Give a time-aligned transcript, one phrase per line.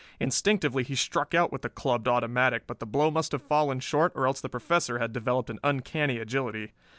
[0.19, 4.11] Instinctively he struck out with the clubbed automatic, but the blow must have fallen short,
[4.15, 6.71] or else the Professor had developed an uncanny agility.